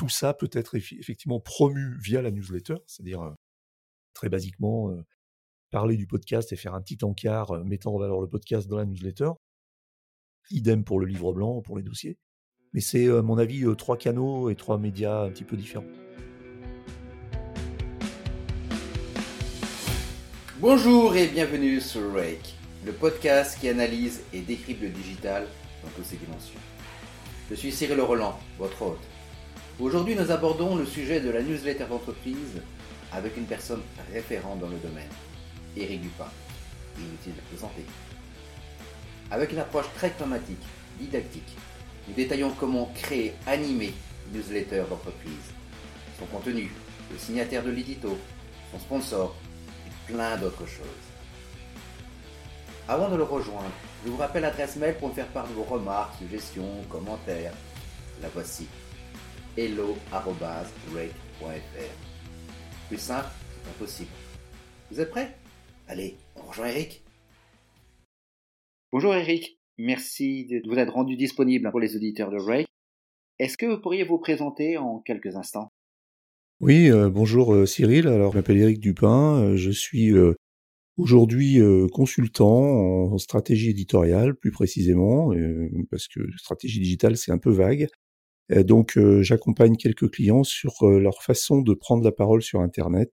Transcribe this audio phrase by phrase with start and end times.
[0.00, 3.34] tout ça peut être effectivement promu via la newsletter, c'est-à-dire
[4.14, 4.90] très basiquement
[5.70, 8.86] parler du podcast et faire un petit encart mettant en valeur le podcast dans la
[8.86, 9.32] newsletter.
[10.48, 12.16] Idem pour le livre blanc, pour les dossiers.
[12.72, 15.84] Mais c'est, à mon avis, trois canaux et trois médias un petit peu différents.
[20.60, 22.54] Bonjour et bienvenue sur Rake,
[22.86, 25.46] le podcast qui analyse et décrypte le digital
[25.84, 26.60] dans toutes ses dimensions.
[27.50, 29.09] Je suis Cyril Roland, votre hôte.
[29.80, 32.60] Aujourd'hui, nous abordons le sujet de la newsletter d'entreprise
[33.12, 33.80] avec une personne
[34.12, 35.08] référente dans le domaine,
[35.74, 36.28] Éric Dupin.
[36.98, 37.86] Inutile de présenter.
[39.30, 40.62] Avec une approche très thématique,
[40.98, 41.56] didactique,
[42.06, 43.94] nous détaillons comment créer, animer
[44.26, 45.48] une newsletter d'entreprise,
[46.18, 46.70] son contenu,
[47.10, 48.18] le signataire de l'édito,
[48.72, 49.34] son sponsor,
[50.06, 51.06] plein d'autres choses.
[52.86, 53.72] Avant de le rejoindre,
[54.04, 57.54] je vous rappelle l'adresse mail pour me faire part de vos remarques, suggestions, commentaires.
[58.20, 58.66] La voici
[59.56, 60.88] hello.rate.fr.
[62.88, 63.28] Plus simple,
[63.68, 64.10] impossible.
[64.90, 65.36] Vous êtes prêts?
[65.88, 67.02] Allez, on rejoint Eric.
[68.92, 72.66] Bonjour Eric, merci de vous être rendu disponible pour les auditeurs de Rake.
[73.38, 75.70] Est-ce que vous pourriez vous présenter en quelques instants?
[76.60, 78.06] Oui, euh, bonjour euh, Cyril.
[78.06, 79.40] Alors, je m'appelle Éric Dupin.
[79.40, 80.12] Euh, je suis
[80.98, 81.58] aujourd'hui
[81.90, 85.32] consultant en stratégie éditoriale, plus précisément,
[85.90, 87.88] parce que stratégie digitale, c'est un peu vague.
[88.64, 93.12] Donc, j'accompagne quelques clients sur leur façon de prendre la parole sur Internet,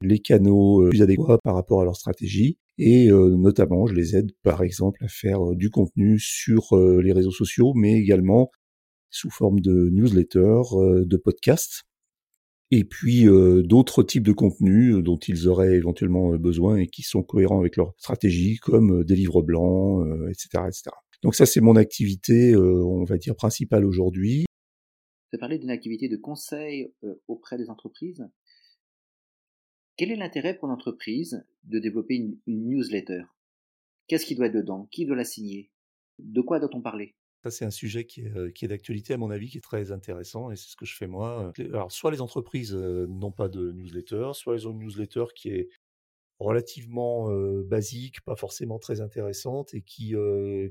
[0.00, 4.62] les canaux plus adéquats par rapport à leur stratégie, et notamment, je les aide, par
[4.62, 8.50] exemple, à faire du contenu sur les réseaux sociaux, mais également
[9.10, 10.62] sous forme de newsletter,
[11.06, 11.84] de podcasts
[12.72, 13.26] et puis
[13.62, 17.92] d'autres types de contenus dont ils auraient éventuellement besoin et qui sont cohérents avec leur
[17.98, 20.90] stratégie, comme des livres blancs, etc., etc.
[21.22, 24.46] Donc ça, c'est mon activité, on va dire, principale aujourd'hui.
[25.34, 26.92] Vous avez parlé d'une activité de conseil
[27.26, 28.24] auprès des entreprises.
[29.96, 33.24] Quel est l'intérêt pour l'entreprise de développer une, une newsletter?
[34.06, 34.86] Qu'est-ce qui doit être dedans?
[34.92, 35.72] Qui doit la signer?
[36.20, 37.16] De quoi doit-on parler?
[37.42, 39.90] Ça, c'est un sujet qui est, qui est d'actualité, à mon avis, qui est très
[39.90, 41.52] intéressant, et c'est ce que je fais moi.
[41.72, 45.68] Alors, soit les entreprises n'ont pas de newsletter, soit elles ont une newsletter qui est
[46.38, 47.28] relativement
[47.64, 50.14] basique, pas forcément très intéressante, et qui,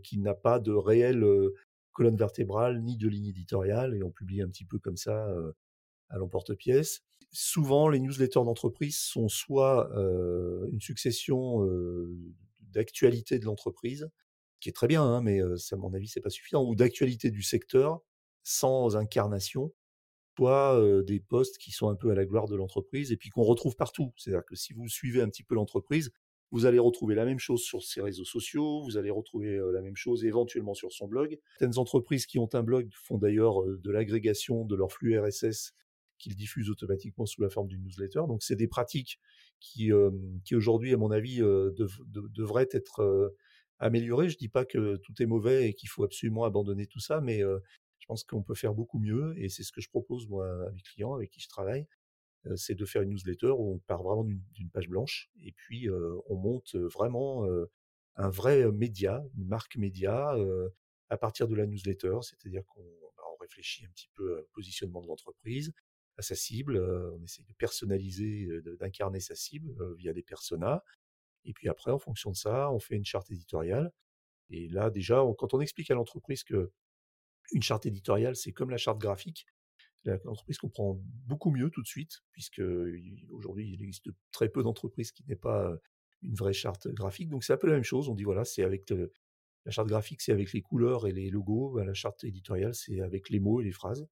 [0.05, 1.25] qui n'a pas de réelle
[1.93, 5.27] colonne vertébrale, ni de ligne éditoriale, et on publie un petit peu comme ça
[6.09, 7.01] à l'emporte-pièce.
[7.31, 9.89] Souvent, les newsletters d'entreprise sont soit
[10.71, 11.65] une succession
[12.59, 14.09] d'actualités de l'entreprise,
[14.59, 17.43] qui est très bien, hein, mais à mon avis, c'est pas suffisant, ou d'actualité du
[17.43, 18.01] secteur
[18.43, 19.73] sans incarnation,
[20.35, 23.43] soit des postes qui sont un peu à la gloire de l'entreprise et puis qu'on
[23.43, 24.13] retrouve partout.
[24.17, 26.11] C'est-à-dire que si vous suivez un petit peu l'entreprise,
[26.53, 29.95] vous allez retrouver la même chose sur ses réseaux sociaux, vous allez retrouver la même
[29.95, 31.39] chose éventuellement sur son blog.
[31.57, 35.73] Certaines entreprises qui ont un blog font d'ailleurs de l'agrégation de leur flux RSS
[36.19, 38.21] qu'ils diffusent automatiquement sous la forme d'une newsletter.
[38.27, 39.19] Donc c'est des pratiques
[39.59, 39.91] qui,
[40.45, 43.33] qui aujourd'hui, à mon avis, devraient être
[43.79, 44.29] améliorer.
[44.29, 47.39] Je dis pas que tout est mauvais et qu'il faut absolument abandonner tout ça, mais
[47.39, 50.71] je pense qu'on peut faire beaucoup mieux et c'est ce que je propose moi à
[50.71, 51.87] mes clients avec qui je travaille.
[52.55, 55.89] C'est de faire une newsletter où on part vraiment d'une page blanche et puis
[56.27, 57.45] on monte vraiment
[58.15, 60.35] un vrai média, une marque média
[61.09, 62.83] à partir de la newsletter, c'est-à-dire qu'on
[63.17, 65.73] bah, réfléchit un petit peu au positionnement de l'entreprise,
[66.17, 68.47] à sa cible, on essaie de personnaliser,
[68.79, 70.83] d'incarner sa cible via des personas,
[71.45, 73.91] et puis après, en fonction de ça, on fait une charte éditoriale.
[74.49, 76.71] Et là, déjà, quand on explique à l'entreprise que
[77.51, 79.45] une charte éditoriale, c'est comme la charte graphique,
[80.05, 82.61] l'entreprise comprend beaucoup mieux tout de suite, puisque
[83.31, 85.75] aujourd'hui, il existe très peu d'entreprises qui n'aient pas
[86.21, 87.29] une vraie charte graphique.
[87.29, 88.09] Donc c'est un peu la même chose.
[88.09, 91.73] On dit voilà, c'est avec la charte graphique, c'est avec les couleurs et les logos.
[91.75, 94.07] Ben, la charte éditoriale, c'est avec les mots et les phrases.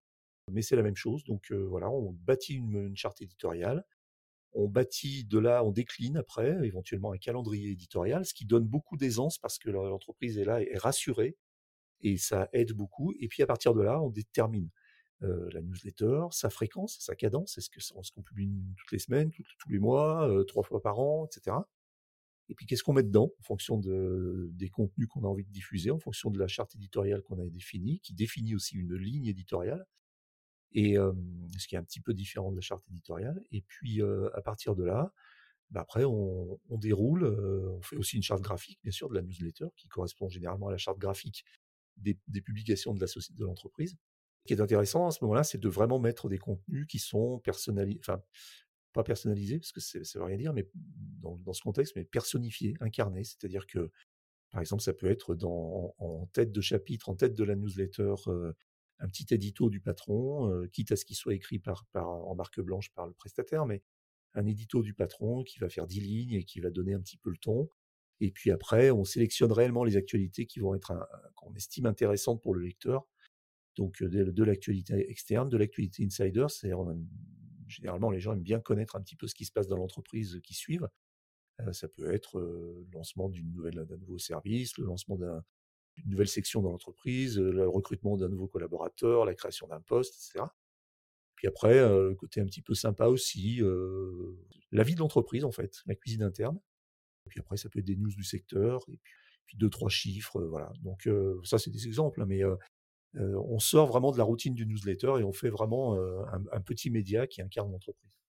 [0.52, 1.24] Mais c'est la même chose.
[1.26, 3.86] Donc voilà, on bâtit une charte éditoriale
[4.54, 8.98] on bâtit de là, on décline après, éventuellement un calendrier éditorial, ce qui donne beaucoup
[8.98, 11.38] d'aisance parce que l'entreprise est là, est rassurée
[12.02, 13.14] et ça aide beaucoup.
[13.20, 14.70] Et puis à partir de là, on détermine
[15.24, 17.70] euh, la newsletter, sa fréquence, sa cadence, est-ce
[18.12, 21.58] qu'on publie toutes les semaines, tous les mois, euh, trois fois par an, etc.
[22.50, 25.92] Et puis qu'est-ce qu'on met dedans en fonction des contenus qu'on a envie de diffuser,
[25.92, 29.86] en fonction de la charte éditoriale qu'on a définie, qui définit aussi une ligne éditoriale
[30.74, 33.42] et ce qui est un petit peu différent de la charte éditoriale.
[33.52, 35.14] Et puis à partir de là,
[35.70, 39.68] bah, après on, déroule, on fait aussi une charte graphique, bien sûr, de la newsletter
[39.78, 41.46] qui correspond généralement à la charte graphique
[41.98, 43.96] des, publications de la société de l'entreprise.
[44.44, 47.40] Ce qui est intéressant à ce moment-là, c'est de vraiment mettre des contenus qui sont
[47.40, 48.22] personnalisés, enfin
[48.94, 53.24] pas personnalisés parce que ça veut rien dire, mais dans, ce contexte, mais personnifiés, incarnés,
[53.24, 53.92] c'est-à-dire que
[54.50, 58.16] par exemple, ça peut être en, tête de chapitre, en tête de la newsletter
[59.00, 61.62] un petit édito du patron, quitte à ce qu'il soit écrit
[61.96, 63.82] en marque blanche par le prestataire, mais
[64.34, 67.18] un édito du patron qui va faire 10 lignes et qui va donner un petit
[67.18, 67.70] peu le ton.
[68.20, 70.94] Et puis après, on sélectionne réellement les actualités qui vont être
[71.36, 73.08] qu'on estime intéressantes pour le lecteur.
[73.78, 76.72] Donc de, l'actualité externe, de l'actualité insider, c'est
[77.68, 80.40] généralement les gens aiment bien connaître un petit peu ce qui se passe dans l'entreprise
[80.44, 80.90] qui suivent.
[81.72, 86.62] ça peut être le lancement d'une nouvelle, d'un nouveau service, le lancement d'une nouvelle section
[86.62, 90.46] dans l'entreprise, le recrutement d'un nouveau collaborateur, la création d'un poste, etc.
[91.36, 93.62] Puis après, le côté un petit peu sympa aussi,
[94.72, 96.60] la vie de l'entreprise en fait, la cuisine interne.
[97.30, 99.00] Puis après, ça peut être des news du secteur, et
[99.46, 100.72] puis, deux, trois chiffres, voilà.
[100.82, 101.08] Donc
[101.44, 102.42] ça, c'est des exemples, hein, mais
[103.16, 107.28] on sort vraiment de la routine du newsletter et on fait vraiment un, petit média
[107.28, 108.20] qui incarne l'entreprise.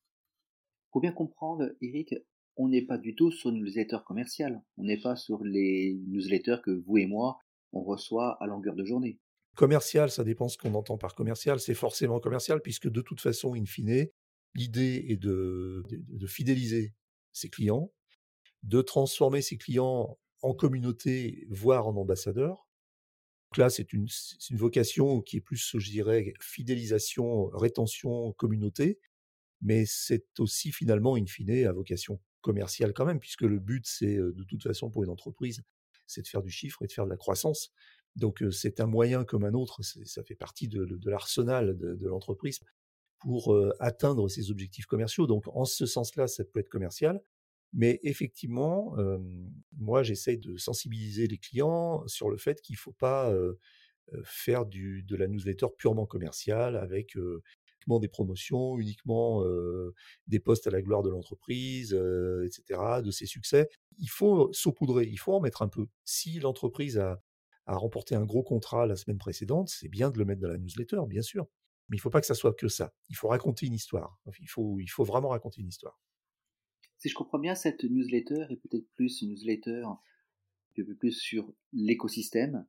[0.91, 2.15] Pour bien comprendre, Eric,
[2.57, 4.63] on n'est pas du tout sur une newsletter commerciale.
[4.77, 7.39] On n'est pas sur les newsletters que vous et moi,
[7.73, 9.19] on reçoit à longueur de journée.
[9.55, 11.61] Commercial, ça dépend ce qu'on entend par commercial.
[11.61, 14.09] C'est forcément commercial puisque de toute façon, in fine,
[14.55, 15.83] l'idée est de,
[16.27, 16.95] fidéliser
[17.33, 17.93] ses clients,
[18.63, 22.67] de transformer ses clients en communauté, voire en ambassadeurs.
[23.53, 24.09] Donc là, c'est une,
[24.53, 28.99] vocation qui est plus, je dirais, fidélisation, rétention, communauté,
[29.61, 34.17] mais c'est aussi finalement, in fine, à vocation commerciale quand même, puisque le but, c'est
[34.17, 35.63] de toute façon pour une entreprise,
[36.07, 37.75] c'est de faire du chiffre et de faire de la croissance.
[38.17, 42.59] Donc c'est un moyen comme un autre, ça fait partie de, l'arsenal de, l'entreprise
[43.19, 45.27] pour atteindre ses objectifs commerciaux.
[45.27, 47.21] Donc en ce sens-là, ça peut être commercial.
[47.73, 48.97] Mais effectivement,
[49.79, 53.33] moi j'essaye de sensibiliser les clients sur le fait qu'il ne faut pas
[54.25, 59.43] faire de la newsletter purement commerciale avec uniquement des promotions, uniquement
[60.27, 61.95] des postes à la gloire de l'entreprise,
[62.45, 63.69] etc., de ses succès.
[63.99, 65.87] Il faut saupoudrer, il faut en mettre un peu.
[66.05, 67.23] Si l'entreprise a,
[67.67, 71.01] remporté un gros contrat la semaine précédente, c'est bien de le mettre dans la newsletter,
[71.09, 71.47] bien sûr.
[71.89, 72.93] Mais il ne faut pas que ça soit que ça.
[73.09, 74.19] Il faut raconter une histoire.
[74.41, 75.99] Il faut vraiment raconter une histoire.
[77.03, 79.99] Si je comprends bien, cette newsletter est peut-être plus une newsletter un
[80.77, 82.65] peu plus sur l'écosystème.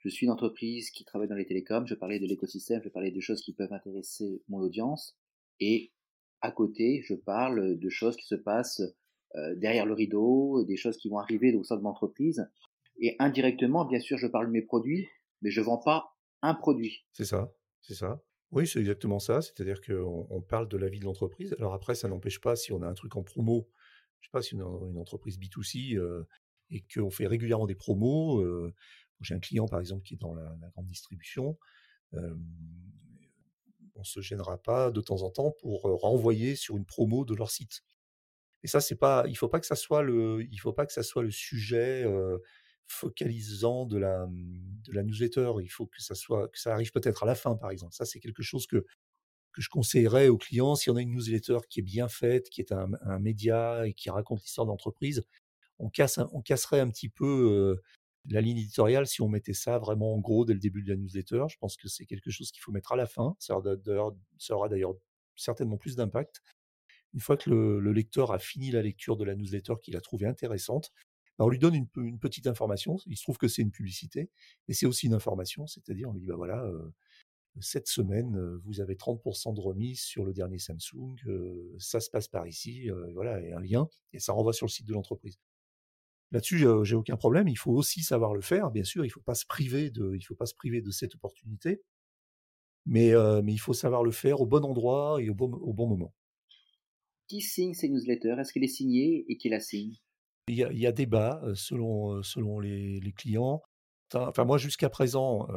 [0.00, 3.10] Je suis une entreprise qui travaille dans les télécoms, je parlais de l'écosystème, je parlais
[3.10, 5.16] de choses qui peuvent intéresser mon audience.
[5.60, 5.92] Et
[6.42, 8.82] à côté, je parle de choses qui se passent
[9.34, 12.46] euh, derrière le rideau, des choses qui vont arriver au sein de mon entreprise.
[12.98, 15.08] Et indirectement, bien sûr, je parle de mes produits,
[15.40, 17.06] mais je ne vends pas un produit.
[17.14, 17.50] C'est ça,
[17.80, 18.22] c'est ça.
[18.54, 19.42] Oui, c'est exactement ça.
[19.42, 21.56] C'est-à-dire qu'on on parle de la vie de l'entreprise.
[21.58, 23.68] Alors après, ça n'empêche pas si on a un truc en promo,
[24.20, 26.24] je sais pas, si on a une entreprise B2C euh,
[26.70, 28.40] et qu'on fait régulièrement des promos.
[28.42, 28.72] Euh,
[29.20, 31.58] j'ai un client, par exemple, qui est dans la, grande distribution.
[32.14, 32.36] Euh,
[33.96, 37.34] on ne se gênera pas de temps en temps pour renvoyer sur une promo de
[37.34, 37.82] leur site.
[38.62, 42.04] Et ça, c'est pas, il faut faut pas que ça soit le sujet
[42.86, 45.52] focalisant de la, de la newsletter.
[45.62, 47.94] Il faut que ça soit, que ça arrive peut-être à la fin, par exemple.
[47.94, 48.84] Ça, c'est quelque chose que,
[49.52, 50.74] que je conseillerais aux clients.
[50.74, 52.88] Si on a une newsletter qui est bien faite, qui est un,
[53.18, 55.22] média et qui raconte l'histoire d'entreprise,
[55.78, 57.80] on, casse, on casserait un petit peu
[58.26, 60.96] la ligne éditoriale si on mettait ça vraiment en gros dès le début de la
[60.96, 61.44] newsletter.
[61.48, 63.36] Je pense que c'est quelque chose qu'il faut mettre à la fin.
[63.38, 64.94] Ça aura d'ailleurs
[65.36, 66.42] certainement plus d'impact.
[67.12, 70.00] Une fois que le, le, lecteur a fini la lecture de la newsletter qu'il a
[70.00, 70.92] trouvée intéressante,
[71.38, 72.96] on lui donne une, petite information.
[73.06, 74.30] Il se trouve que c'est une publicité,
[74.68, 75.66] mais c'est aussi une information.
[75.66, 76.64] C'est-à-dire, on lui dit, bah voilà,
[77.60, 81.16] cette semaine, vous avez 30% de remise sur le dernier Samsung.
[81.78, 82.88] ça se passe par ici.
[83.14, 85.38] voilà, et un lien, et ça renvoie sur le site de l'entreprise.
[86.30, 87.48] Là-dessus, j'ai aucun problème.
[87.48, 89.04] Il faut aussi savoir le faire, bien sûr.
[89.04, 91.82] Il ne faut pas se priver de, il faut pas se priver de cette opportunité.
[92.86, 93.12] Mais,
[93.42, 96.14] mais il faut savoir le faire au bon endroit et au bon, au bon moment.
[97.28, 98.36] Qui signe ces newsletters?
[98.38, 99.96] Est-ce qu'elle est signée et qui la signe?
[100.48, 103.62] Il y a, débat selon, selon les, clients.
[104.12, 105.48] Enfin, moi, jusqu'à présent,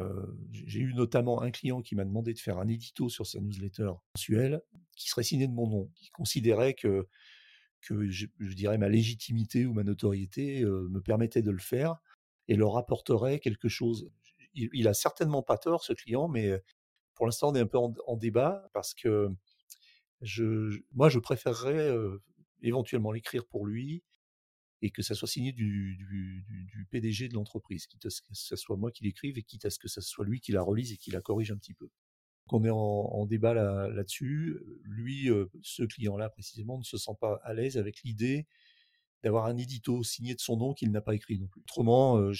[0.52, 3.90] j'ai eu notamment un client qui m'a demandé de faire un édito sur sa newsletter
[4.14, 4.62] mensuelle
[4.96, 7.06] qui serait signé de mon nom, qui considérait que,
[7.82, 11.96] que je, dirais ma légitimité ou ma notoriété me permettait de le faire
[12.48, 14.10] et leur apporterait quelque chose.
[14.54, 16.50] Il, il, a certainement pas tort, ce client, mais
[17.14, 19.28] pour l'instant, on est un peu en, débat parce que
[20.22, 21.94] je, moi, je préférerais
[22.62, 24.02] éventuellement l'écrire pour lui
[24.82, 28.76] et que ça soit signé du, PDG de l'entreprise, quitte à ce que ce soit
[28.76, 30.96] moi qui l'écrive et quitte à ce que ce soit lui qui la relise et
[30.96, 31.90] qui la corrige un petit peu.
[32.46, 37.12] Donc on est en, débat là, dessus Lui, euh, ce client-là précisément, ne se sent
[37.20, 38.46] pas à l'aise avec l'idée
[39.22, 41.60] d'avoir un édito signé de son nom qu'il n'a pas écrit non plus.
[41.62, 42.32] Autrement, euh,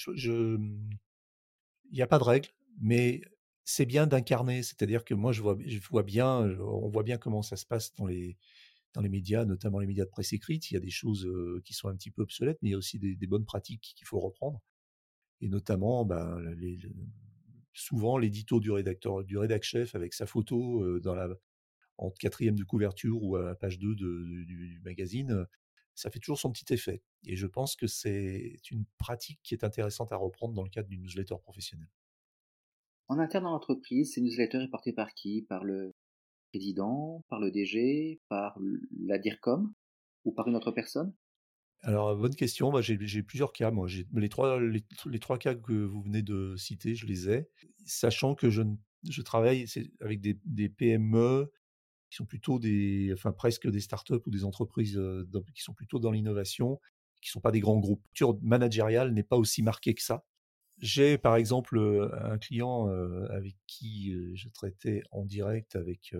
[1.91, 3.21] il n'y a pas de règle, mais
[3.65, 4.63] c'est bien d'incarner.
[4.63, 8.37] C'est-à-dire que moi, je vois bien, on voit bien comment ça se passe dans les,
[8.93, 10.71] dans les médias, notamment les médias de presse écrite.
[10.71, 11.29] Il y a des choses
[11.63, 14.07] qui sont un petit peu obsolètes, mais il y a aussi des, bonnes pratiques qu'il
[14.07, 14.61] faut reprendre.
[15.41, 16.37] Et notamment, bah,
[17.73, 21.29] souvent l'édito du rédacteur, du rédac chef avec sa photo dans la
[21.99, 25.45] en quatrième de couverture ou à page 2 du, magazine,
[25.95, 27.03] ça fait toujours son petit effet.
[27.25, 30.87] Et je pense que c'est une pratique qui est intéressante à reprendre dans le cadre
[30.87, 31.89] d'une newsletter professionnelle.
[33.09, 35.41] En interne dans l'entreprise, ces newsletters est porté par qui?
[35.41, 35.93] Par le
[37.29, 38.57] par le DG, par
[38.99, 39.73] la DIRCOM
[40.25, 41.13] ou par une autre personne?
[41.81, 42.71] Alors, bonne question.
[42.81, 43.71] J'ai plusieurs cas.
[43.71, 47.49] Moi, les trois, les, trois cas que vous venez de citer, je les ai.
[47.85, 49.65] Sachant que je, travaille
[50.01, 51.49] avec des, PME
[52.09, 54.99] qui sont plutôt des, enfin presque des startups ou des entreprises
[55.55, 56.79] qui sont plutôt dans l'innovation,
[57.21, 58.01] qui sont pas des grands groupes.
[58.01, 60.25] La culture managériale n'est pas aussi marquée que ça.
[60.79, 61.77] J'ai par exemple
[62.21, 62.87] un client
[63.29, 66.13] avec qui je traitais en direct avec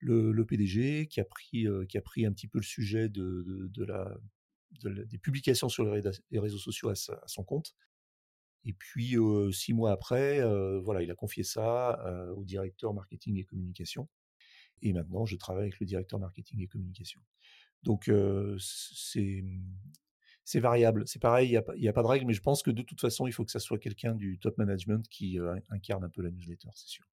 [0.00, 4.16] le, PDG qui a pris qui a pris un petit peu le sujet de, la,
[4.82, 7.74] des publications sur les, réseaux sociaux à, son compte.
[8.64, 9.16] Et puis
[9.52, 10.40] six mois après,
[10.80, 12.00] voilà, il a confié ça
[12.36, 14.08] au directeur marketing et communication.
[14.82, 17.20] Et maintenant, je travaille avec le directeur marketing et communication.
[17.82, 18.10] Donc,
[18.58, 19.44] c'est
[20.48, 21.04] c'est variable.
[21.06, 23.26] C'est pareil, il n'y a, pas de règle, mais je pense que de toute façon,
[23.26, 25.38] il faut que ça soit quelqu'un du top management qui
[25.68, 27.04] incarne un peu la newsletter, c'est sûr.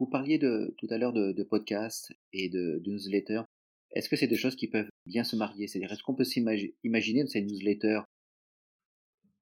[0.00, 3.42] Vous parliez tout à l'heure de, podcasts et de, newsletter.
[3.92, 5.68] Est-ce que c'est des choses qui peuvent bien se marier?
[5.68, 8.00] C'est-à-dire, est-ce qu'on peut s'imaginer de ces newsletters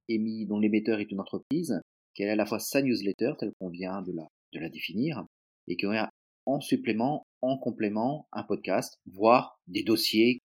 [0.09, 1.81] émis dont l'émetteur est une entreprise,
[2.13, 5.25] qu'elle a à la fois sa newsletter, telle qu'on vient de la, définir,
[5.69, 6.05] et qui aurait
[6.45, 10.41] en supplément, en complément, un podcast, voire des dossiers.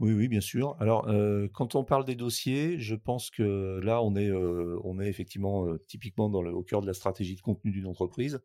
[0.00, 0.76] Oui, oui, bien sûr.
[0.80, 4.98] Alors, euh, quand on parle des dossiers, je pense que là, on est, euh, on
[4.98, 8.40] est effectivement euh, typiquement dans le, au cœur de la stratégie de contenu d'une entreprise.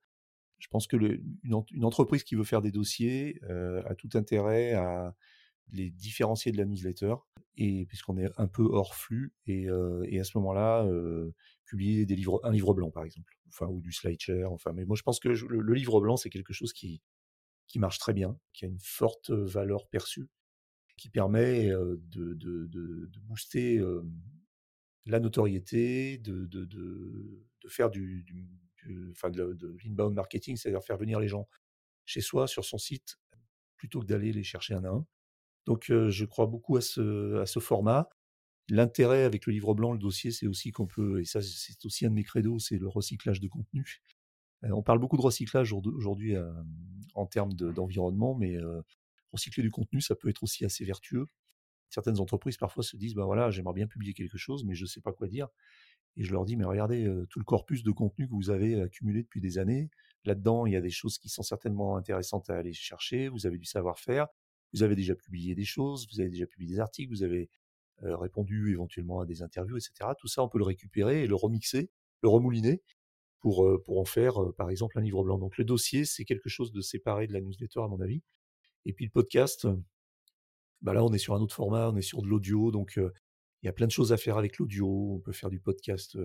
[0.59, 3.39] Je pense que le, une, entreprise qui veut faire des dossiers
[3.85, 5.15] a tout intérêt à
[5.71, 7.15] les différencier de la newsletter,
[7.57, 10.87] et puisqu'on est un peu hors flux, et, à ce moment-là,
[11.65, 14.51] publier des livres, un livre blanc par exemple, enfin ou du SlideShare.
[14.51, 17.01] Enfin, mais moi je pense que le, livre blanc c'est quelque chose qui
[17.67, 20.29] qui marche très bien, qui a une forte valeur perçue,
[20.97, 23.83] qui permet de, booster
[25.05, 26.49] la notoriété, de,
[27.67, 28.49] faire du, du,
[28.85, 31.47] de, l'inbound marketing, c'est-à-dire faire venir les gens
[32.05, 33.17] chez soi sur son site
[33.77, 35.05] plutôt que d'aller les chercher un à un.
[35.65, 38.09] Donc je crois beaucoup à ce, à ce format.
[38.69, 42.05] L'intérêt avec le livre blanc, le dossier, c'est aussi qu'on peut, et ça c'est aussi
[42.05, 44.01] un de mes credos, c'est le recyclage de contenu.
[44.63, 46.35] On parle beaucoup de recyclage aujourd'hui
[47.13, 48.57] en termes d'environnement, mais
[49.35, 51.27] recycler du contenu, ça peut être aussi assez vertueux.
[51.89, 54.87] Certaines entreprises parfois se disent, ben voilà, j'aimerais bien publier quelque chose, mais je ne
[54.87, 55.47] sais pas quoi dire.
[56.17, 59.21] Et je leur dis, mais regardez tout le corpus de contenu que vous avez accumulé
[59.21, 59.89] depuis des années.
[60.25, 63.29] Là-dedans, il y a des choses qui sont certainement intéressantes à aller chercher.
[63.29, 64.27] Vous avez du savoir-faire.
[64.73, 66.07] Vous avez déjà publié des choses.
[66.11, 67.11] Vous avez déjà publié des articles.
[67.11, 67.49] Vous avez
[68.03, 70.11] euh, répondu éventuellement à des interviews, etc.
[70.19, 71.89] Tout ça, on peut le récupérer et le remixer,
[72.23, 72.81] le remouliner
[73.39, 75.37] pour, euh, pour en faire, euh, par exemple, un livre blanc.
[75.37, 78.21] Donc le dossier, c'est quelque chose de séparé de la newsletter, à mon avis.
[78.85, 79.67] Et puis le podcast,
[80.81, 83.65] bah là, on est sur un autre format, on est sur de l'audio, donc il
[83.65, 85.15] y a plein de choses à faire avec l'audio.
[85.15, 86.17] On peut faire du podcast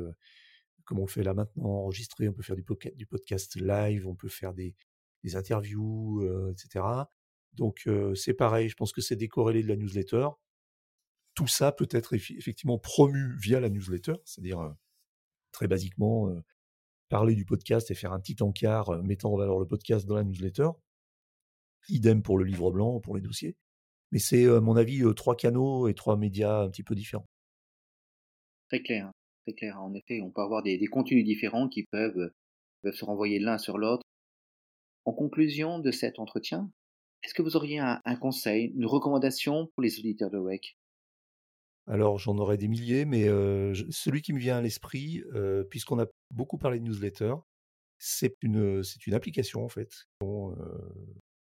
[0.85, 2.65] comme on le fait là maintenant, enregistré, on peut faire du,
[2.95, 4.75] du podcast live, on peut faire des,
[5.23, 6.85] des interviews, etc.
[7.55, 10.29] Donc c'est pareil, je pense que c'est décorrélé de la newsletter
[11.35, 14.75] tout ça peut être effectivement promu via la newsletter, c'est-à-dire
[15.53, 16.31] très basiquement
[17.09, 20.25] parler du podcast et faire un petit encart mettant en valeur le podcast dans la
[20.25, 20.69] newsletter.
[21.89, 23.57] Idem pour le livre blanc, pour les dossiers.
[24.13, 27.27] Mais c'est, à mon avis, trois canaux et trois médias un petit peu différents.
[28.69, 29.11] Très clair,
[29.47, 29.81] très clair.
[29.81, 32.31] En effet, on peut avoir des, contenus différents qui peuvent,
[32.85, 34.03] se renvoyer l'un sur l'autre.
[35.05, 36.71] En conclusion de cet entretien,
[37.23, 40.77] est-ce que vous auriez un, un, conseil, une recommandation pour les auditeurs de WEC
[41.87, 43.25] alors j'en aurais des milliers, mais
[43.91, 45.25] celui qui me vient à l'esprit,
[45.71, 47.35] puisqu'on a beaucoup parlé de newsletter,
[47.99, 50.07] c'est une, c'est une application en fait,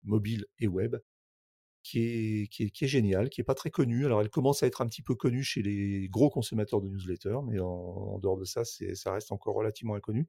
[0.03, 0.97] mobile et web,
[1.83, 4.07] qui est, qui est, qui est géniale, qui est pas très connue.
[4.07, 7.39] Alors elle commence à être un petit peu connue chez les gros consommateurs de newsletter,
[7.47, 10.29] mais en, dehors de ça, ça reste encore relativement inconnu.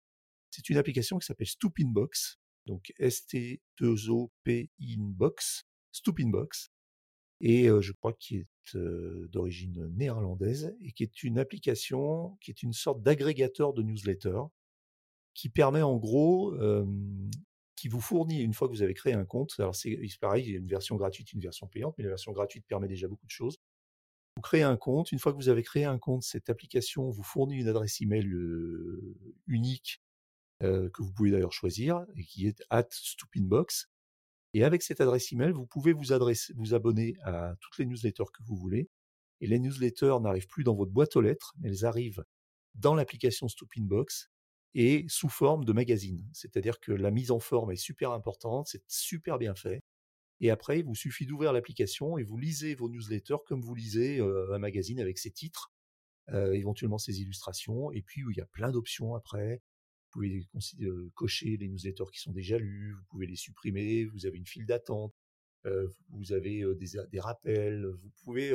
[0.50, 6.72] C'est une application qui s'appelle Stupinbox, donc S-T-2-O-P Inbox, Stupinbox,
[7.42, 8.48] et je crois qu'il est
[9.30, 14.44] d'origine néerlandaise et qui est une application qui est une sorte d'agrégateur de newsletters
[15.34, 16.54] qui permet en gros,
[17.82, 19.56] qui vous fournit une fois que vous avez créé un compte.
[19.58, 22.32] Alors c'est pareil, il y a une version gratuite, une version payante, mais la version
[22.32, 23.58] gratuite permet déjà beaucoup de choses.
[24.36, 25.12] Vous créez un compte.
[25.12, 28.30] Une fois que vous avez créé un compte, cette application vous fournit une adresse email
[29.48, 30.02] unique
[30.60, 33.90] que vous pouvez d'ailleurs choisir et qui est at stupinbox
[34.54, 38.32] et avec cette adresse email, vous pouvez vous, adresser, vous abonner à toutes les newsletters
[38.34, 38.90] que vous voulez.
[39.40, 42.24] Et les newsletters n'arrivent plus dans votre boîte aux lettres, mais elles arrivent
[42.76, 44.30] dans l'application Stupinbox
[44.74, 46.28] et sous forme de magazine.
[46.34, 49.82] C'est-à-dire que la mise en forme est super importante, c'est super bien fait.
[50.40, 54.20] Et après, il vous suffit d'ouvrir l'application et vous lisez vos newsletters comme vous lisez
[54.20, 55.72] un magazine avec ses titres,
[56.32, 57.92] éventuellement ses illustrations.
[57.92, 59.62] Et puis, il y a plein d'options après.
[60.14, 60.48] Vous pouvez
[61.14, 64.66] cocher les newsletters qui sont déjà lus, vous pouvez les supprimer, vous avez une file
[64.66, 65.14] d'attente,
[66.10, 68.52] vous avez des, rappels, vous pouvez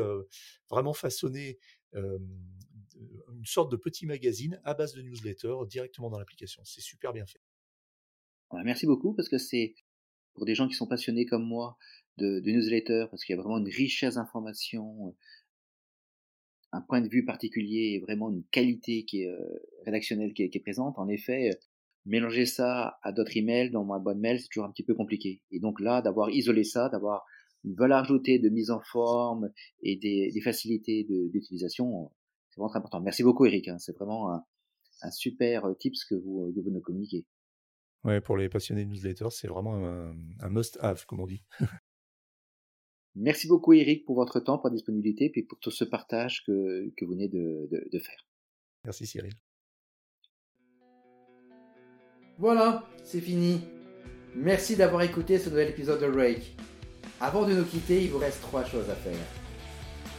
[0.68, 1.58] vraiment façonner
[1.94, 6.62] une sorte de petit magazine à base de newsletters directement dans l'application.
[6.64, 7.40] C'est super bien fait.
[8.64, 9.75] Merci beaucoup parce que c'est
[10.34, 11.76] pour des gens qui sont passionnés comme moi
[12.18, 15.14] de, newsletters, parce qu'il y a vraiment une richesse d'informations,
[16.72, 19.36] un point de vue particulier et vraiment une qualité qui est
[19.84, 20.98] rédactionnelle qui est, présente.
[20.98, 21.58] En effet,
[22.06, 25.42] mélanger ça à d'autres emails dans ma bonne mail, c'est toujours un petit peu compliqué.
[25.50, 27.25] Et donc là, d'avoir isolé ça, d'avoir
[27.64, 29.50] une valeur ajoutée de mise en forme
[29.82, 32.12] et des, facilités d'utilisation,
[32.48, 33.00] c'est vraiment très important.
[33.00, 33.68] Merci beaucoup, Eric.
[33.68, 33.78] Hein.
[33.78, 37.26] C'est vraiment un, super tips que vous, que vous nous communiquez.
[38.04, 41.42] Ouais, pour les passionnés de newsletters, c'est vraiment un, must-have, comme on dit.
[43.16, 46.92] Merci beaucoup, Eric, pour votre temps, pour la disponibilité, puis pour tout ce partage que,
[46.96, 48.26] que vous venez de, de faire.
[48.84, 49.32] Merci, Cyril.
[52.38, 53.62] Voilà, c'est fini.
[54.35, 56.55] Merci d'avoir écouté ce nouvel épisode de Rake.
[57.19, 59.16] Avant de nous quitter, il vous reste trois choses à faire.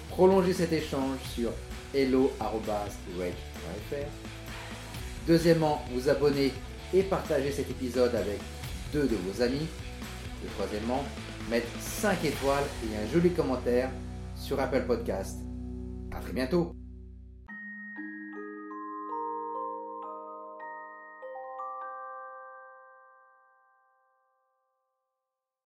[0.10, 1.52] Prolonger cet échange sur
[1.94, 2.32] hello.rake.fr.
[5.28, 6.52] Deuxièmement, vous abonner
[6.92, 8.40] et partager cet épisode avec
[8.92, 9.68] deux de vos amis.
[10.44, 11.04] Et troisièmement,
[11.52, 13.92] mettre 5 étoiles et un joli commentaire
[14.36, 15.38] sur Apple Podcast.
[16.12, 16.74] A très bientôt